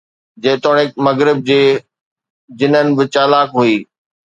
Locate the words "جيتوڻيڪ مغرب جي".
0.43-1.61